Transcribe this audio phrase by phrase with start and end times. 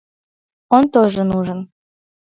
[0.75, 1.69] Он тоже нужен.